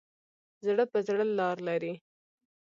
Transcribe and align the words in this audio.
زړه 0.65 0.83
په 0.91 0.97
زړه 1.07 1.23
لار 1.37 1.57
لري. 1.67 1.93